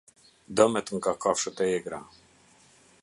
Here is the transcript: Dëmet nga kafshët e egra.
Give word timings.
Dëmet 0.55 0.87
nga 0.95 1.11
kafshët 1.21 1.57
e 1.63 1.65
egra. 1.77 1.99